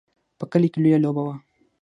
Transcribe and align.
په 0.39 0.45
کلي 0.51 0.67
کې 0.73 0.79
لویه 0.83 0.99
لوبه 1.03 1.21
وه. 1.27 1.35